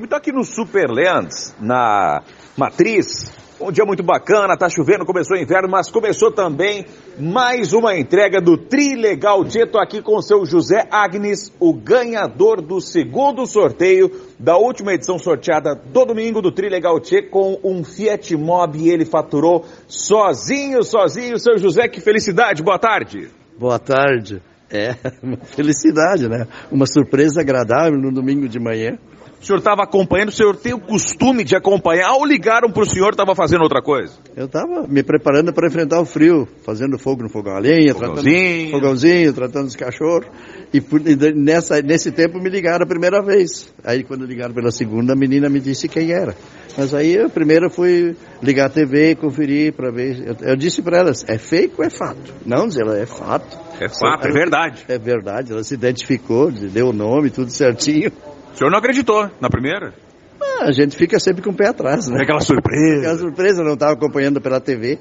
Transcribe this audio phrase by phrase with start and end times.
[0.00, 2.22] Estou aqui no Superlands, na
[2.56, 3.32] Matriz.
[3.60, 6.86] Um dia muito bacana, tá chovendo, começou o inverno, mas começou também
[7.18, 9.44] mais uma entrega do Trilegal.
[9.72, 14.08] Tô aqui com o seu José Agnes, o ganhador do segundo sorteio
[14.38, 18.88] da última edição sorteada do domingo do Trilegal Tchê com um Fiat Mobi.
[18.88, 21.40] Ele faturou sozinho, sozinho.
[21.40, 22.62] Seu José, que felicidade.
[22.62, 23.30] Boa tarde.
[23.58, 24.40] Boa tarde.
[24.70, 26.46] É, uma felicidade, né?
[26.70, 28.96] Uma surpresa agradável no domingo de manhã.
[29.40, 32.86] O senhor estava acompanhando, o senhor tem o costume de acompanhar ou ligaram para o
[32.86, 34.12] senhor estava fazendo outra coisa?
[34.36, 38.24] Eu estava me preparando para enfrentar o frio, fazendo fogo no fogão a lenha, fogãozinho,
[38.24, 40.26] tratando, fogãozinho, tratando os cachorros.
[40.74, 43.72] E, e nessa, nesse tempo me ligaram a primeira vez.
[43.84, 46.34] Aí quando ligaram pela segunda, a menina me disse quem era.
[46.76, 50.20] Mas aí a primeira foi ligar a TV, conferir para ver.
[50.26, 52.34] Eu, eu disse para elas, é fake ou é fato?
[52.44, 53.56] Não, diz ela, é fato.
[53.80, 54.84] É fato, é verdade.
[54.88, 58.12] É verdade, ela se identificou, deu o nome, tudo certinho.
[58.58, 59.94] O senhor não acreditou na primeira?
[60.42, 62.24] Ah, a gente fica sempre com o pé atrás, né?
[62.24, 63.02] Aquela surpresa.
[63.02, 64.98] Aquela surpresa, não estava acompanhando pela TV.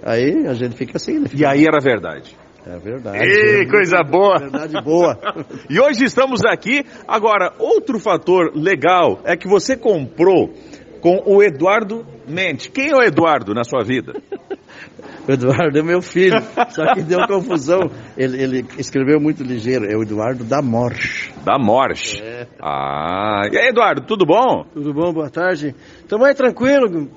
[0.00, 1.28] Aí a gente fica assim, né?
[1.28, 2.36] Fica e aí era verdade.
[2.64, 3.18] É verdade.
[3.18, 4.38] Ei, coisa boa!
[4.38, 5.18] Verdade boa.
[5.68, 6.86] e hoje estamos aqui.
[7.08, 10.54] Agora, outro fator legal é que você comprou
[11.00, 12.70] com o Eduardo Mente.
[12.70, 14.22] Quem é o Eduardo na sua vida?
[15.28, 16.40] O Eduardo é meu filho,
[16.70, 17.90] só que deu confusão.
[18.16, 21.32] Ele, ele escreveu muito ligeiro, é o Eduardo da Morche.
[21.44, 22.22] Da Morche.
[22.22, 22.46] É.
[22.60, 24.64] Ah, e aí, Eduardo, tudo bom?
[24.72, 25.74] Tudo bom, boa tarde.
[26.08, 27.10] Tamo aí tranquilo,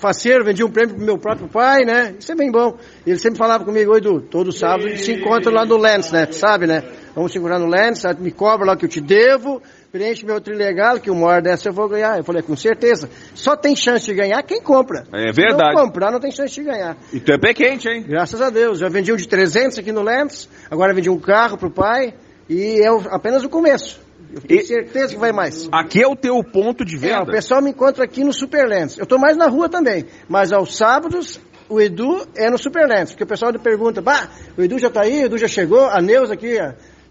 [0.00, 2.14] faceiro, vendi um prêmio pro meu próprio pai, né?
[2.18, 2.76] Isso é bem bom.
[3.06, 6.26] Ele sempre falava comigo, Edu, todo sábado a gente se encontra lá no Lens, né?
[6.32, 6.82] Sabe, né?
[7.14, 11.10] Vamos segurar no Lens, me cobra lá que eu te devo, preenche meu trilegal, que
[11.10, 12.18] uma hora dessa eu vou ganhar.
[12.18, 13.10] Eu falei, com certeza.
[13.34, 15.04] Só tem chance de ganhar quem compra.
[15.12, 15.70] É verdade.
[15.70, 16.96] Se não comprar, não tem chance de ganhar.
[17.12, 18.04] E tu é pé quente, hein?
[18.06, 18.78] Graças a Deus.
[18.78, 22.14] Já vendi um de 300 aqui no Lens, agora vendi um carro pro pai,
[22.48, 24.00] e é apenas o começo.
[24.32, 25.68] Eu tenho e certeza que vai mais.
[25.72, 27.16] Aqui é o teu ponto de venda?
[27.16, 28.96] É, o pessoal me encontra aqui no Superlands.
[28.96, 33.24] Eu estou mais na rua também, mas aos sábados o Edu é no Superlands, porque
[33.24, 36.00] o pessoal me pergunta, bah, o Edu já está aí, o Edu já chegou, a
[36.00, 36.58] Neuza aqui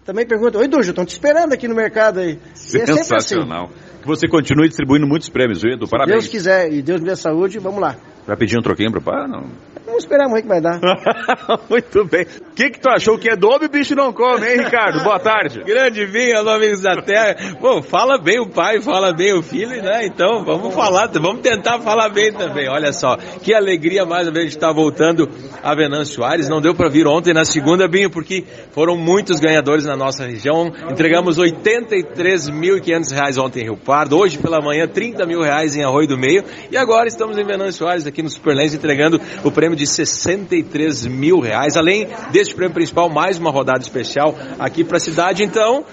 [0.04, 2.38] também pergunta, oi Edu, já estão te esperando aqui no mercado aí.
[2.54, 3.64] Sensacional.
[3.64, 4.00] É assim.
[4.00, 5.86] Que você continue distribuindo muitos prêmios, viu, Edu?
[5.86, 6.24] Parabéns.
[6.24, 7.96] Se Deus quiser e Deus me dê saúde, vamos lá.
[8.26, 9.26] Vai pedir um troquinho pro pai?
[9.28, 9.44] Não.
[9.86, 10.80] Vamos esperar muito que vai dar.
[11.68, 12.22] muito bem.
[12.22, 15.02] O que, que tu achou que é dobe, bicho não come, hein, Ricardo?
[15.02, 15.62] Boa tarde.
[15.64, 17.36] Grande vinho, amigos da terra.
[17.60, 20.06] Bom, fala bem o pai, fala bem o filho, né?
[20.06, 22.68] Então, vamos falar, vamos tentar falar bem também.
[22.68, 25.28] Olha só, que alegria mais uma vez de estar voltando
[25.62, 26.48] a Venâncio Soares.
[26.48, 30.72] Não deu para vir ontem na segunda, Binho, porque foram muitos ganhadores na nossa região.
[30.90, 34.18] Entregamos 83.500 reais ontem em Rio Pardo.
[34.18, 36.44] Hoje pela manhã, 30 mil reais em Arroio do Meio.
[36.70, 41.40] E agora estamos em Venâncio Soares, aqui no Superlens, entregando o prêmio de 63 mil
[41.40, 41.76] reais.
[41.76, 45.42] Além deste prêmio principal, mais uma rodada especial aqui para a cidade.
[45.42, 45.84] Então,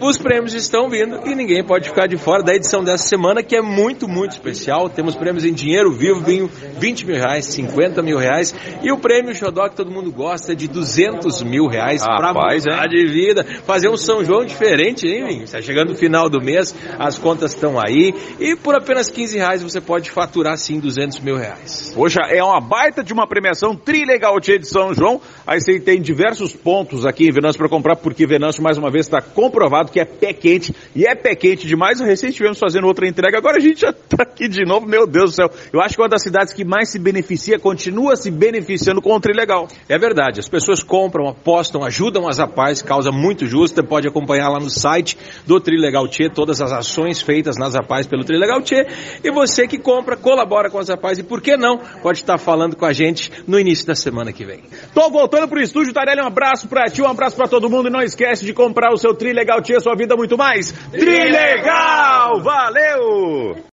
[0.00, 3.56] os prêmios estão vindo e ninguém pode ficar de fora da edição dessa semana, que
[3.56, 4.88] é muito, muito especial.
[4.88, 8.54] Temos prêmios em dinheiro vivo, vinho 20 mil reais, 50 mil reais.
[8.82, 12.86] E o prêmio Xodó, que todo mundo gosta, é de 200 mil reais para mudar
[12.88, 13.44] de vida.
[13.64, 15.44] Fazer um São João diferente, hein, Vinho?
[15.44, 18.14] Está chegando o final do mês, as contas estão aí.
[18.38, 21.92] E por apenas 15 reais você pode faturar, sim, 200 mil reais.
[21.94, 25.20] Poxa, é uma baita de uma premiação Trilegal de São João.
[25.46, 29.06] Aí você tem diversos pontos aqui em Venâncio para comprar, porque Venâncio, mais uma vez,
[29.06, 32.00] está comprovado que é pé quente, e é pé quente demais.
[32.00, 35.30] Recente estivemos fazendo outra entrega, agora a gente já está aqui de novo, meu Deus
[35.30, 35.50] do céu.
[35.72, 39.20] Eu acho que uma das cidades que mais se beneficia, continua se beneficiando com o
[39.20, 39.68] Trilegal.
[39.88, 44.58] É verdade, as pessoas compram, apostam, ajudam as APAES, causa muito justa, pode acompanhar lá
[44.58, 45.16] no site
[45.46, 48.86] do Trilegal Tchê, todas as ações feitas nas APAES pelo Trilegal Tchê,
[49.22, 52.76] e você que compra, colabora com as APAES, e por que não, pode estar falando
[52.76, 54.62] com a gente no início da semana que vem.
[54.94, 57.92] Tô voltando pro estúdio, Tarelli, um abraço pra ti, um abraço pra todo mundo, e
[57.92, 60.72] não esquece de comprar o seu Trilegal Tchê, sua vida muito mais.
[60.90, 62.40] Trilegal!
[62.40, 63.56] Valeu!